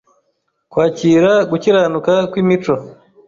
kwakira 0.71 1.31
gukiranuka 1.49 2.13
kw’imico 2.31 2.73